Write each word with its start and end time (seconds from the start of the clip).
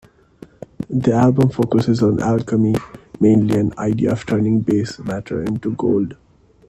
The 0.89 1.13
album 1.13 1.51
focuses 1.51 2.01
on 2.01 2.23
alchemy, 2.23 2.73
mainly 3.19 3.59
an 3.59 3.71
idea 3.77 4.13
of 4.13 4.25
turning 4.25 4.61
base 4.61 4.97
matter 4.97 5.43
into 5.43 5.75
gold. 5.75 6.17